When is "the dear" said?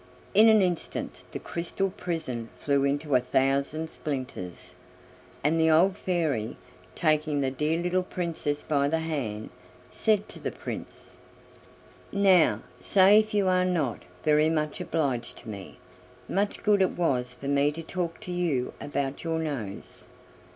7.39-7.79